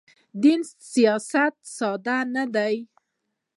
دین 0.43 0.61
سیاست 0.93 1.53
ساده 1.77 2.17
نه 2.35 2.45
دی. 2.55 2.75